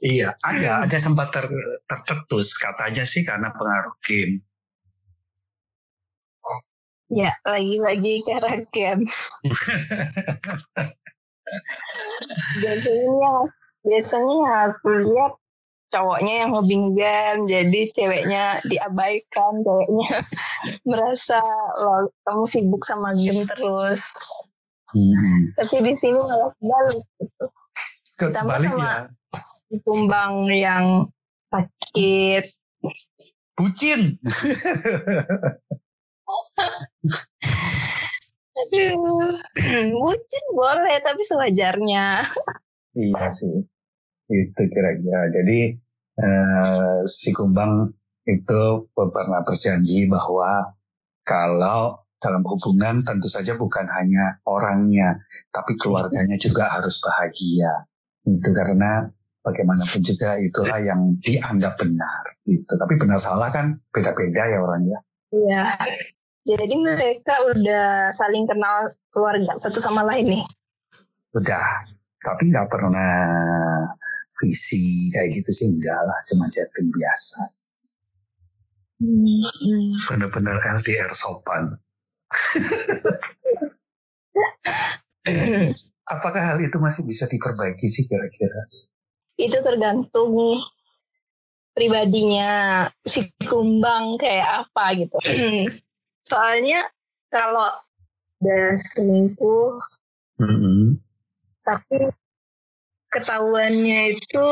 iya 0.00 0.32
ada 0.40 0.88
ada 0.88 0.96
sempat 0.96 1.28
ter, 1.28 1.44
tercetus 1.84 2.56
katanya 2.56 3.04
sih 3.04 3.26
karena 3.26 3.52
pengaruh 3.52 3.92
game. 4.00 4.40
Ya, 7.10 7.34
lagi-lagi 7.42 8.22
karena 8.22 8.62
game. 8.70 9.02
biasanya 12.62 13.32
biasanya 13.82 14.70
aku 14.70 14.88
lihat 14.94 15.34
cowoknya 15.90 16.34
yang 16.40 16.50
hobi 16.50 16.76
game 16.92 17.40
jadi 17.44 17.80
ceweknya 17.90 18.44
diabaikan 18.64 19.52
ceweknya 19.58 20.22
merasa 20.88 21.38
lo 21.76 22.08
kamu 22.22 22.44
sibuk 22.46 22.82
sama 22.82 23.10
game 23.12 23.42
terus 23.44 24.14
Hmm. 24.90 25.54
tapi 25.54 25.86
di 25.86 25.94
sini 25.94 26.18
malah 26.18 26.50
kebalik 26.52 26.98
gitu 27.16 27.46
Ditambah 28.20 28.58
sama- 28.58 29.06
ya. 29.30 29.78
tumbang 29.80 30.32
yang 30.48 30.84
sakit 31.46 32.50
Bucin. 33.54 34.18
aduh 38.52 39.30
bucin 39.94 40.44
boleh 40.52 40.96
tapi 41.00 41.22
sewajarnya 41.22 42.26
Iya 42.90 43.30
sih, 43.30 43.62
itu 44.30 44.62
kira-kira. 44.70 45.26
Jadi 45.28 45.74
eh, 46.22 46.98
si 47.10 47.34
Kumbang 47.34 47.90
itu 48.30 48.62
pernah 48.94 49.42
berjanji 49.42 50.06
bahwa 50.06 50.70
kalau 51.26 51.98
dalam 52.20 52.44
hubungan 52.44 53.00
tentu 53.02 53.26
saja 53.26 53.56
bukan 53.56 53.88
hanya 53.90 54.38
orangnya, 54.44 55.18
tapi 55.50 55.74
keluarganya 55.80 56.36
juga 56.36 56.68
harus 56.68 57.00
bahagia. 57.00 57.88
Itu 58.28 58.52
karena 58.52 59.08
bagaimanapun 59.40 60.04
juga 60.04 60.36
itulah 60.36 60.78
yang 60.84 61.16
dianggap 61.24 61.80
benar. 61.80 62.22
Gitu. 62.44 62.68
Tapi 62.68 62.94
benar 63.00 63.16
salah 63.16 63.48
kan 63.48 63.80
beda-beda 63.88 64.52
ya 64.52 64.58
orangnya. 64.60 64.98
Iya. 65.32 65.64
Jadi 66.44 66.74
mereka 66.76 67.34
udah 67.52 68.12
saling 68.12 68.44
kenal 68.44 68.88
keluarga 69.12 69.56
satu 69.56 69.80
sama 69.80 70.04
lain 70.04 70.40
nih. 70.40 70.44
Udah, 71.36 71.84
tapi 72.20 72.52
nggak 72.52 72.68
pernah 72.68 73.12
visi 74.30 75.10
kayak 75.10 75.42
gitu 75.42 75.50
sih 75.50 75.66
enggak 75.66 75.98
lah, 75.98 76.18
cuma 76.30 76.46
chatting 76.48 76.88
biasa. 76.94 77.40
Hmm. 79.00 79.90
Bener-bener 80.06 80.56
LDR 80.78 81.10
sopan. 81.16 81.74
Apakah 86.10 86.42
hal 86.42 86.58
itu 86.62 86.78
masih 86.78 87.06
bisa 87.06 87.26
diperbaiki 87.26 87.86
sih 87.86 88.06
kira-kira? 88.06 88.62
Itu 89.40 89.62
tergantung 89.62 90.58
pribadinya 91.74 92.86
si 93.06 93.30
kumbang 93.46 94.18
kayak 94.18 94.66
apa 94.66 94.84
gitu. 94.98 95.18
Soalnya 96.30 96.86
kalau 97.30 97.70
udah 98.40 98.74
selingkuh 98.74 99.78
Mm-hmm. 100.40 100.96
tapi 101.68 102.08
ketahuannya 103.10 104.14
itu 104.14 104.46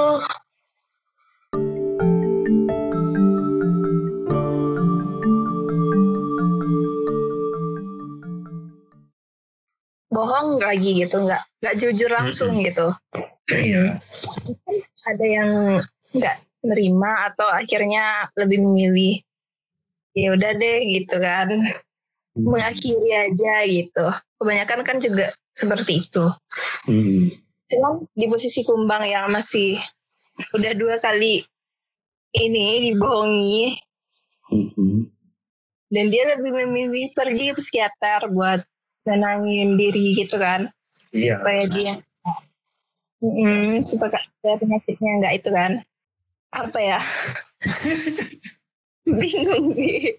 bohong 10.10 10.58
lagi 10.58 10.98
gitu 10.98 11.22
nggak 11.22 11.42
nggak 11.62 11.74
jujur 11.78 12.10
langsung 12.10 12.58
gitu. 12.58 12.90
Iya. 13.48 13.94
ada 15.08 15.24
yang 15.24 15.50
nggak 16.12 16.36
nerima 16.66 17.30
atau 17.30 17.46
akhirnya 17.46 18.26
lebih 18.34 18.58
memilih 18.60 19.22
ya 20.18 20.34
udah 20.34 20.52
deh 20.58 20.78
gitu 20.90 21.14
kan. 21.22 21.48
Mengakhiri 22.34 23.10
aja 23.14 23.62
gitu. 23.66 24.06
Kebanyakan 24.42 24.82
kan 24.82 24.98
juga 24.98 25.30
seperti 25.54 26.02
itu. 26.06 26.26
Mm-hmm. 26.90 27.47
Cuman 27.68 28.08
di 28.16 28.26
posisi 28.26 28.64
kumbang 28.64 29.04
yang 29.04 29.28
masih 29.28 29.76
udah 30.54 30.72
dua 30.74 30.96
kali 30.98 31.44
ini 32.34 32.90
dibohongi 32.90 33.76
Mm-hmm. 34.48 35.04
dan 35.92 36.04
dia 36.08 36.24
lebih 36.32 36.56
memilih 36.56 37.12
pergi 37.12 37.52
ke 37.52 37.60
psikiater 37.60 38.32
buat 38.32 38.64
nenangin 39.04 39.76
diri 39.76 40.16
gitu 40.16 40.40
kan 40.40 40.72
Iya. 41.12 41.40
supaya 41.40 41.64
dia 41.68 41.92
Mm, 43.18 43.82
supaya 43.82 44.14
penyakitnya 44.56 45.10
nggak 45.20 45.34
itu 45.42 45.50
kan 45.50 45.82
apa 46.48 46.78
ya 46.78 47.00
bingung 49.20 49.74
sih 49.74 50.16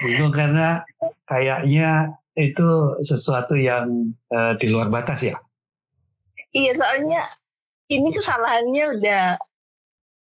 Bingung 0.00 0.32
karena 0.32 0.80
kayaknya 1.28 2.16
itu 2.34 2.68
sesuatu 2.98 3.52
yang 3.54 4.10
eh, 4.32 4.52
di 4.56 4.72
luar 4.72 4.88
batas 4.88 5.20
ya. 5.24 5.36
Iya 6.56 6.72
soalnya 6.74 7.22
ini 7.90 8.08
kesalahannya 8.14 8.84
udah 8.98 9.24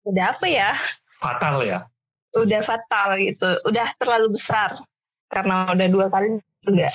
udah 0.05 0.25
apa 0.37 0.45
ya 0.45 0.71
Fatal 1.17 1.65
ya. 1.65 1.79
udah 2.35 2.61
fatal 2.61 3.17
gitu 3.17 3.49
udah 3.65 3.87
terlalu 3.97 4.35
besar 4.35 4.69
karena 5.31 5.71
udah 5.73 5.87
dua 5.89 6.07
kali 6.11 6.37
enggak 6.69 6.93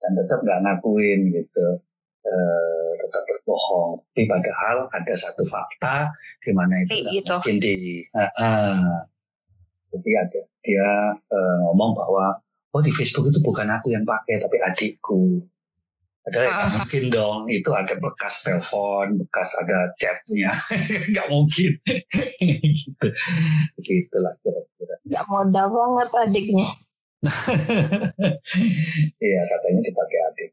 Dan 0.00 0.16
tetap 0.16 0.40
nggak 0.40 0.60
ngakuin 0.64 1.28
gitu. 1.28 1.66
Eh, 2.24 2.90
tetap 3.04 3.20
berbohong. 3.28 4.00
Tapi 4.00 4.24
padahal 4.24 4.88
ada 4.96 5.12
satu 5.12 5.44
fakta 5.44 6.08
di 6.40 6.56
mana 6.56 6.84
itu 6.84 7.04
nggak 7.04 7.12
gitu. 7.20 7.36
mungkin 7.36 7.56
di. 7.60 7.76
Jadi 9.92 10.10
ada 10.16 10.40
dia 10.64 10.88
eh, 11.16 11.56
ngomong 11.68 11.92
bahwa 11.92 12.40
oh 12.72 12.80
di 12.80 12.88
Facebook 12.96 13.28
itu 13.28 13.44
bukan 13.44 13.68
aku 13.68 13.92
yang 13.92 14.08
pakai 14.08 14.40
tapi 14.40 14.56
adikku. 14.56 15.44
Padahal 16.30 16.46
ya 16.46 16.50
nggak 16.54 16.62
Ah. 16.62 16.72
mungkin 16.78 17.04
dong 17.10 17.40
itu 17.50 17.70
ada 17.74 17.94
bekas 17.98 18.34
telepon, 18.46 19.06
bekas 19.18 19.50
ada 19.58 19.78
chatnya, 19.98 20.54
nggak 21.10 21.26
mungkin. 21.26 21.70
gitu, 22.38 23.06
gitulah 23.82 24.34
kira-kira. 24.40 24.94
nggak 25.04 25.24
modal 25.26 25.66
banget 25.68 26.08
adiknya 26.22 26.68
Iya 29.20 29.40
katanya 29.44 29.80
dipakai 29.82 30.18
adik. 30.30 30.50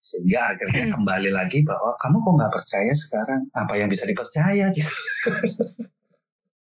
Sehingga 0.00 0.40
akhirnya 0.52 0.84
kembali 0.98 1.30
lagi 1.30 1.62
bahwa 1.62 1.94
kamu 1.96 2.16
kok 2.18 2.34
nggak 2.34 2.52
percaya 2.52 2.92
sekarang 2.92 3.42
apa 3.54 3.72
yang 3.78 3.88
bisa 3.88 4.04
dipercaya 4.04 4.66
gitu. 4.74 4.90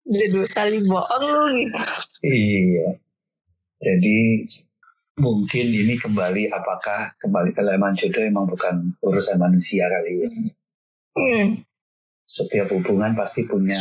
udah 0.05 0.27
dua 0.33 0.47
kali 0.49 0.77
bohong 0.85 1.23
lu 1.25 1.43
gitu 1.53 1.77
Iya. 2.21 2.87
Jadi 3.79 4.17
mungkin 5.19 5.67
ini 5.69 5.99
kembali 5.99 6.49
apakah 6.49 7.11
kembali 7.19 7.51
ke 7.51 7.61
leman 7.61 7.93
jodoh 7.93 8.23
emang 8.23 8.47
bukan 8.47 8.95
urusan 9.03 9.37
manusia 9.37 9.85
kali 9.91 10.23
ya. 10.23 10.27
hmm. 11.19 11.47
Setiap 12.23 12.71
hubungan 12.71 13.17
pasti 13.17 13.43
punya 13.43 13.77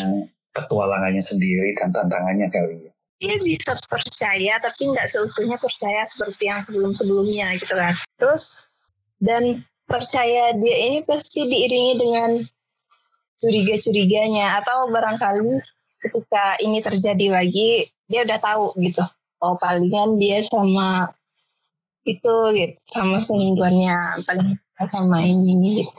petualangannya 0.52 1.22
sendiri 1.22 1.78
dan 1.78 1.94
tantangannya 1.94 2.50
kali 2.50 2.90
ya. 2.90 2.92
dia 3.18 3.34
bisa 3.42 3.74
percaya 3.90 4.62
tapi 4.62 4.94
nggak 4.94 5.10
seutuhnya 5.10 5.58
percaya 5.58 6.02
seperti 6.06 6.50
yang 6.50 6.62
sebelum-sebelumnya 6.62 7.58
gitu 7.58 7.74
kan 7.74 7.94
terus 8.14 8.62
dan 9.18 9.58
percaya 9.90 10.54
dia 10.54 10.76
ini 10.86 11.02
pasti 11.02 11.42
diiringi 11.50 11.94
dengan 11.98 12.30
curiga-curiganya 13.38 14.62
atau 14.62 14.86
barangkali 14.94 15.50
ketika 16.06 16.44
ini 16.62 16.78
terjadi 16.78 17.42
lagi 17.42 17.90
dia 18.06 18.22
udah 18.22 18.38
tahu 18.38 18.70
gitu 18.78 19.02
oh 19.42 19.54
palingan 19.58 20.14
dia 20.18 20.38
sama 20.46 21.10
itu 22.08 22.34
gitu 22.54 22.74
sama 22.86 23.16
selingkuhannya 23.16 23.96
paling 24.24 24.56
sama 24.86 25.20
ini 25.20 25.82
gitu. 25.82 25.92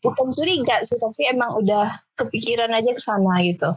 bukan 0.00 0.26
curiga 0.30 0.80
sih 0.82 0.96
tapi 0.96 1.28
emang 1.28 1.52
udah 1.56 1.84
kepikiran 2.16 2.72
aja 2.72 2.90
ke 2.90 2.98
sana 2.98 3.38
gitu 3.40 3.68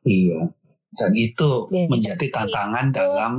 Iya. 0.00 0.48
Dan 0.90 1.12
itu 1.12 1.68
Ya, 1.68 1.84
menjadi 1.86 2.26
tantangan 2.30 2.86
itu- 2.86 2.96
dalam 2.96 3.32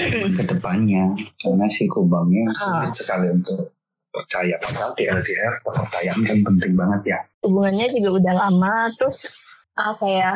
ke 0.36 0.42
depannya 0.46 1.12
karena 1.36 1.66
si 1.66 1.84
kumbangnya 1.84 2.48
Ah. 2.50 2.56
sulit 2.80 2.94
sekali 2.94 3.26
untuk 3.30 3.68
percaya 4.10 4.56
padahal 4.58 4.90
di 4.92 5.04
LDR 5.06 5.54
kepercayaan 5.60 6.20
kan 6.22 6.38
penting 6.42 6.72
banget 6.74 7.02
ya. 7.06 7.18
hubungannya 7.40 7.86
juga 7.88 8.08
udah 8.16 8.34
lama 8.38 8.74
terus 8.94 9.30
apa 9.74 10.02
ya 10.04 10.32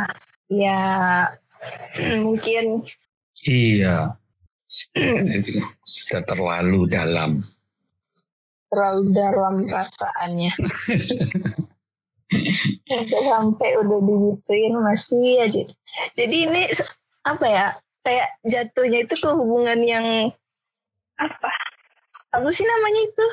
ya 0.49 0.81
mungkin 2.21 2.85
Iya. 3.43 4.15
Sudah 5.85 6.23
terlalu 6.27 6.87
dalam. 6.91 7.43
terlalu 8.75 9.05
dalam 9.15 9.55
perasaannya 9.71 10.51
udah 12.91 13.23
sampai 13.31 13.71
udah 13.79 14.01
digituin 14.03 14.75
masih 14.83 15.47
aja 15.47 15.63
jadi 16.19 16.51
ini 16.51 16.67
apa 17.23 17.47
ya 17.47 17.67
kayak 18.03 18.35
jatuhnya 18.43 19.07
itu 19.07 19.15
ke 19.15 19.31
hubungan 19.31 19.79
yang 19.87 20.07
apa 21.23 21.51
apa 22.35 22.49
sih 22.51 22.67
namanya 22.67 23.01
itu 23.07 23.27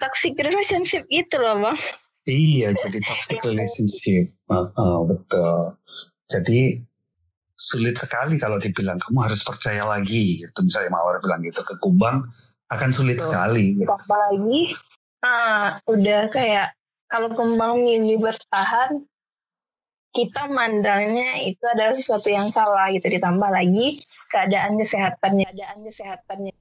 toxic 0.00 0.32
relationship 0.40 1.04
itu 1.12 1.36
loh 1.36 1.68
bang 1.68 1.78
Iya, 2.22 2.70
jadi 2.78 3.02
toxic 3.02 3.42
relationship. 3.42 4.30
Heeh, 4.46 4.96
betul. 5.10 5.74
Jadi 6.30 6.78
sulit 7.62 7.94
sekali 7.94 8.42
kalau 8.42 8.58
dibilang 8.58 8.98
kamu 8.98 9.30
harus 9.30 9.46
percaya 9.46 9.86
lagi. 9.86 10.42
Gitu. 10.42 10.58
Misalnya 10.66 10.90
Mawar 10.98 11.22
bilang 11.22 11.46
gitu 11.46 11.62
ke 11.62 11.78
Kumbang 11.78 12.26
akan 12.74 12.90
sulit 12.90 13.20
Betul. 13.20 13.30
sekali. 13.30 13.66
Gitu. 13.78 13.86
apalagi 13.86 14.60
ah, 15.22 15.78
udah 15.86 16.32
kayak 16.32 16.74
kalau 17.12 17.30
kembang 17.36 17.84
ini 17.84 18.16
bertahan 18.16 19.04
kita 20.12 20.44
mandangnya 20.48 21.40
itu 21.44 21.60
adalah 21.68 21.96
sesuatu 21.96 22.28
yang 22.28 22.48
salah 22.52 22.88
gitu 22.92 23.08
ditambah 23.08 23.48
lagi 23.48 24.00
keadaan 24.28 24.76
kesehatannya 24.76 25.48
keadaan 25.48 25.78
kesehatannya 25.84 26.56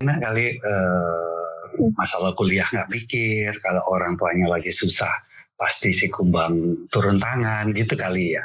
Nah 0.00 0.16
kali 0.16 0.56
eh, 0.56 1.90
masalah 1.92 2.32
kuliah 2.32 2.64
nggak 2.64 2.88
mikir, 2.88 3.52
kalau 3.60 3.84
orang 3.92 4.16
tuanya 4.16 4.48
lagi 4.48 4.72
susah 4.72 5.12
pasti 5.60 5.92
si 5.92 6.08
Kumbang 6.08 6.88
turun 6.88 7.20
tangan 7.20 7.68
gitu 7.76 7.92
kali 7.92 8.32
ya. 8.32 8.44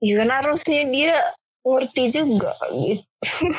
Ya 0.00 0.24
kan 0.24 0.32
harusnya 0.32 0.88
dia 0.88 1.12
ngerti 1.60 2.04
juga 2.08 2.56
gitu. 2.72 3.52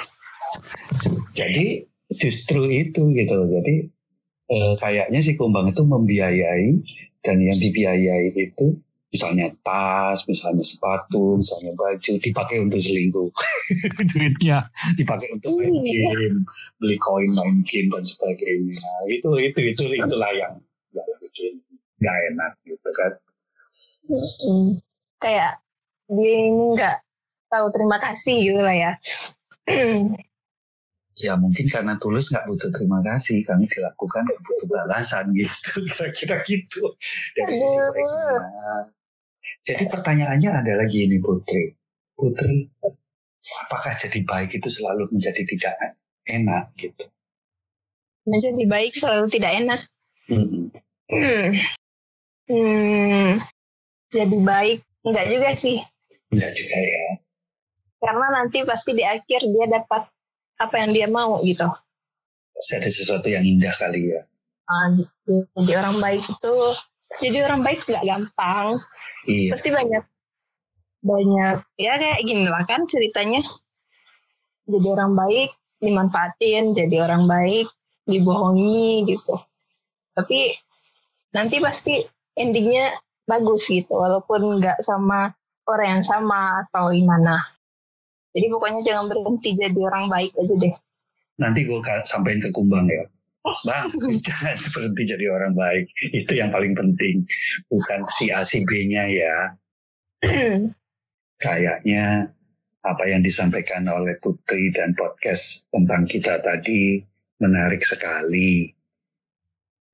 Jadi 1.38 1.86
justru 2.10 2.66
itu 2.66 3.14
gitu. 3.14 3.38
Jadi 3.46 3.76
eh, 4.50 4.74
kayaknya 4.82 5.22
si 5.22 5.38
kumbang 5.38 5.70
itu 5.70 5.86
membiayai 5.86 6.82
dan 7.22 7.38
yang 7.46 7.58
dibiayai 7.62 8.34
itu 8.34 8.82
misalnya 9.12 9.52
tas, 9.60 10.24
misalnya 10.26 10.64
sepatu, 10.64 11.36
misalnya 11.36 11.76
baju 11.76 12.12
dipakai 12.24 12.64
untuk 12.64 12.80
selingkuh. 12.80 13.30
Duitnya 14.16 14.72
dipakai 14.96 15.28
untuk 15.36 15.52
main 15.52 15.76
Iya. 15.84 16.16
game, 16.16 16.40
beli 16.80 16.96
koin 16.98 17.32
main 17.36 17.60
game 17.68 17.92
dan 17.92 18.04
sebagainya. 18.08 18.92
Itu 19.12 19.30
itu 19.36 19.60
itu 19.76 19.84
itulah 20.00 20.32
yang 20.32 20.56
yang 20.96 21.08
bikin 21.20 21.60
nggak 22.00 22.18
enak 22.34 22.52
gitu 22.64 22.90
kan. 22.96 23.12
Kayak 25.22 25.52
dia 26.08 26.32
ini 26.48 26.76
nggak 26.76 26.98
tahu 27.52 27.68
terima 27.76 28.00
kasih 28.00 28.36
gitu 28.40 28.62
lah 28.64 28.76
ya. 28.76 28.92
Ya 31.22 31.38
mungkin 31.38 31.70
karena 31.70 31.94
tulus 32.02 32.34
nggak 32.34 32.50
butuh 32.50 32.74
terima 32.74 32.98
kasih, 33.06 33.46
kami 33.46 33.70
dilakukan 33.70 34.26
nggak 34.26 34.42
butuh 34.42 34.68
balasan 34.74 35.30
gitu, 35.38 35.86
kira-kira 35.94 36.42
gitu 36.50 36.98
dari 37.38 37.54
sisi. 37.62 38.34
Jadi 39.66 39.90
pertanyaannya 39.90 40.52
adalah 40.62 40.86
gini 40.86 41.18
Putri, 41.18 41.74
Putri, 42.14 42.70
apakah 43.66 43.98
jadi 43.98 44.22
baik 44.22 44.54
itu 44.54 44.70
selalu 44.70 45.10
menjadi 45.10 45.42
tidak 45.50 45.74
enak 46.30 46.70
gitu? 46.78 47.10
Menjadi 48.30 48.64
baik 48.70 48.94
selalu 48.94 49.26
tidak 49.34 49.52
enak. 49.58 49.82
Mm-mm. 50.30 50.70
Hmm. 51.10 51.50
Hmm. 52.46 53.30
Jadi 54.14 54.38
baik 54.46 54.80
enggak 55.02 55.26
juga 55.34 55.50
sih. 55.58 55.82
Enggak 56.30 56.54
juga 56.54 56.78
ya. 56.78 57.08
Karena 58.02 58.28
nanti 58.34 58.62
pasti 58.62 58.94
di 58.94 59.04
akhir 59.06 59.42
dia 59.42 59.66
dapat 59.70 60.06
apa 60.62 60.76
yang 60.78 60.92
dia 60.94 61.08
mau 61.10 61.42
gitu. 61.42 61.66
Pasti 62.54 62.74
ada 62.78 62.90
sesuatu 62.94 63.28
yang 63.30 63.42
indah 63.42 63.74
kali 63.74 64.14
ya. 64.14 64.22
Ah, 64.70 64.94
j- 64.94 65.10
jadi 65.58 65.82
orang 65.82 65.98
baik 65.98 66.24
itu 66.24 66.54
jadi 67.20 67.38
orang 67.50 67.66
baik 67.66 67.82
nggak 67.90 68.06
gampang. 68.06 68.78
Iya. 69.28 69.54
Pasti 69.54 69.70
banyak 69.70 70.04
banyak 71.02 71.56
ya 71.82 71.98
kayak 71.98 72.22
gini 72.22 72.46
lah 72.46 72.62
kan 72.66 72.86
ceritanya. 72.86 73.42
Jadi 74.70 74.88
orang 74.88 75.18
baik 75.18 75.50
dimanfaatin, 75.82 76.78
jadi 76.78 77.10
orang 77.10 77.26
baik 77.26 77.68
dibohongi 78.06 79.10
gitu. 79.10 79.34
Tapi 80.14 80.54
nanti 81.34 81.58
pasti 81.58 81.98
endingnya 82.38 82.94
bagus 83.26 83.66
gitu, 83.66 83.98
walaupun 83.98 84.62
nggak 84.62 84.78
sama 84.86 85.34
orang 85.66 86.00
yang 86.00 86.04
sama 86.06 86.62
atau 86.68 86.94
gimana. 86.94 87.42
Jadi 88.32 88.48
pokoknya 88.48 88.82
jangan 88.86 89.12
berhenti 89.12 89.58
jadi 89.58 89.80
orang 89.82 90.08
baik 90.08 90.32
aja 90.38 90.56
deh. 90.56 90.76
Nanti 91.42 91.66
gue 91.66 91.82
sampein 92.06 92.40
ke 92.40 92.54
Kumbang 92.54 92.88
ya. 92.88 93.04
Bang, 93.68 93.90
jangan 94.22 94.58
berhenti 94.74 95.04
jadi 95.10 95.26
orang 95.34 95.54
baik. 95.58 95.86
Itu 96.14 96.38
yang 96.38 96.54
paling 96.54 96.78
penting. 96.78 97.26
Bukan 97.74 98.00
si 98.14 98.30
A, 98.30 98.46
si 98.46 98.62
B-nya 98.66 99.10
ya. 99.10 99.38
kayaknya 101.42 102.30
apa 102.86 103.04
yang 103.10 103.26
disampaikan 103.26 103.90
oleh 103.90 104.14
Putri 104.22 104.70
dan 104.70 104.94
podcast 104.94 105.66
tentang 105.74 106.06
kita 106.06 106.38
tadi 106.46 107.02
menarik 107.42 107.82
sekali. 107.82 108.70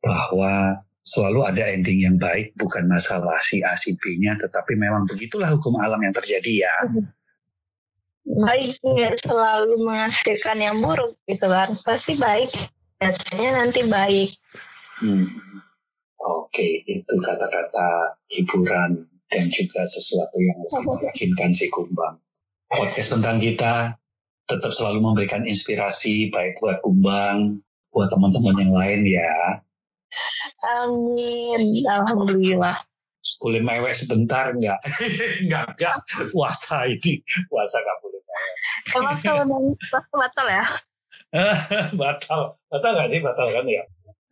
Bahwa 0.03 0.75
selalu 1.07 1.39
ada 1.47 1.63
ending 1.71 2.03
yang 2.03 2.17
baik, 2.19 2.51
bukan 2.59 2.83
masalah 2.91 3.39
si 3.39 3.63
A, 3.63 3.79
si 3.79 3.95
B-nya, 4.03 4.35
tetapi 4.43 4.75
memang 4.75 5.07
begitulah 5.07 5.47
hukum 5.55 5.79
alam 5.79 6.03
yang 6.03 6.15
terjadi 6.15 6.67
ya. 6.67 6.75
baik 8.27 8.75
nggak 8.83 9.23
selalu 9.23 9.87
menghasilkan 9.87 10.59
yang 10.59 10.83
buruk 10.83 11.15
gitu 11.31 11.47
kan. 11.47 11.79
Pasti 11.87 12.19
baik. 12.19 12.51
Biasanya 12.97 13.49
nanti 13.61 13.85
baik. 13.85 14.29
Hmm. 14.97 15.29
Oke, 16.17 16.81
itu 16.89 17.13
kata-kata 17.21 18.17
hiburan 18.33 19.05
dan 19.29 19.45
juga 19.53 19.85
sesuatu 19.85 20.37
yang 20.41 20.57
meyakinkan 20.97 21.53
si 21.53 21.69
Kumbang. 21.69 22.17
Podcast 22.67 23.15
tentang 23.15 23.37
kita 23.39 23.95
tetap 24.49 24.71
selalu 24.73 24.99
memberikan 25.03 25.45
inspirasi 25.45 26.33
baik 26.33 26.57
buat 26.59 26.81
Kumbang, 26.81 27.61
buat 27.93 28.09
teman-teman 28.09 28.55
yang 28.65 28.73
lain 28.73 29.01
ya. 29.05 29.61
Amin. 30.81 31.61
Alhamdulillah. 31.85 32.81
Boleh 33.43 33.61
mewek 33.61 33.93
sebentar 33.93 34.49
enggak? 34.49 34.81
enggak, 35.45 35.65
enggak. 35.77 35.95
Puasa 36.33 36.89
ini, 36.89 37.21
puasa 37.45 37.77
enggak 37.77 37.97
boleh 38.01 38.21
mewek. 38.25 38.53
Emang 38.97 39.17
kalau 39.21 40.17
batal 40.17 40.47
ya? 40.49 40.65
batal, 41.99 42.55
batal 42.71 42.91
nggak 42.95 43.09
sih? 43.11 43.19
Batal 43.19 43.47
kan 43.51 43.65
ya? 43.67 43.83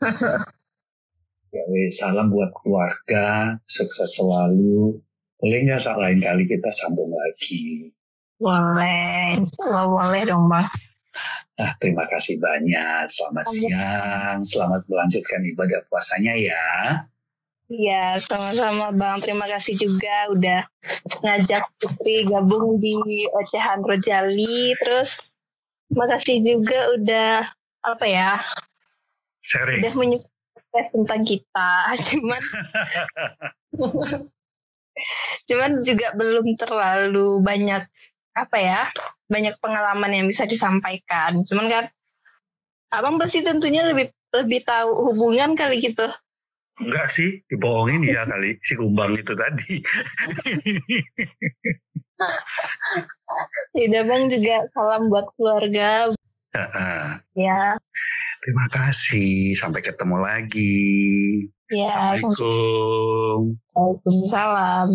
ya 1.55 1.63
wes, 1.71 1.99
salam 1.99 2.31
buat 2.31 2.51
keluarga, 2.61 3.59
sukses 3.67 4.15
selalu. 4.15 4.99
Boleh 5.39 5.59
nggak 5.67 5.83
saat 5.83 5.99
lain 5.99 6.23
kali 6.23 6.47
kita 6.47 6.71
sambung 6.71 7.11
lagi? 7.11 7.91
Boleh. 8.39 9.39
Insya 9.39 9.87
boleh 9.87 10.21
dong 10.23 10.47
bang. 10.47 10.67
Nah, 11.55 11.71
terima 11.79 12.03
kasih 12.11 12.35
banyak. 12.43 13.07
Selamat 13.07 13.47
siang. 13.47 14.43
Selamat 14.43 14.83
melanjutkan 14.91 15.39
ibadah 15.47 15.79
puasanya 15.87 16.35
ya. 16.35 16.67
Iya, 17.71 18.21
sama-sama 18.21 18.93
Bang. 18.93 19.23
Terima 19.25 19.49
kasih 19.49 19.73
juga 19.73 20.29
udah 20.35 20.61
ngajak 21.25 21.65
Putri 21.81 22.27
gabung 22.27 22.77
di 22.77 23.25
Ocehan 23.33 23.81
Rojali. 23.81 24.75
Terus 24.83 25.23
makasih 25.95 26.43
juga 26.43 26.79
udah 26.99 27.31
apa 27.87 28.05
ya, 28.05 28.31
Sering. 29.41 29.81
udah 29.81 29.93
menyukai 29.95 30.83
tentang 30.91 31.21
kita. 31.23 31.71
Cuman 32.11 32.41
cuman 35.51 35.71
juga 35.83 36.07
belum 36.15 36.55
terlalu 36.55 37.43
banyak 37.43 37.83
apa 38.35 38.57
ya, 38.59 38.81
banyak 39.31 39.55
pengalaman 39.63 40.11
yang 40.11 40.27
bisa 40.27 40.43
disampaikan. 40.43 41.39
Cuman 41.47 41.67
kan 41.71 41.85
Abang 42.93 43.19
pasti 43.19 43.43
tentunya 43.43 43.83
lebih 43.83 44.07
lebih 44.31 44.63
tahu 44.63 45.11
hubungan 45.11 45.57
kali 45.57 45.83
gitu. 45.83 46.07
Enggak 46.79 47.07
sih, 47.07 47.39
dibohongin 47.47 48.03
ya 48.03 48.27
kali 48.27 48.59
si 48.59 48.75
kumbang 48.75 49.15
itu 49.15 49.33
tadi. 49.35 49.79
Tidak 53.75 54.03
bang 54.07 54.23
juga 54.31 54.55
salam 54.71 55.11
buat 55.11 55.27
keluarga. 55.35 56.11
Ya, 57.35 57.75
Terima 58.45 58.65
kasih. 58.71 59.57
Sampai 59.57 59.83
ketemu 59.83 60.23
lagi. 60.23 60.85
ya. 61.67 62.15
Assalamualaikum. 62.15 63.57
Waalaikumsalam. 63.75 64.89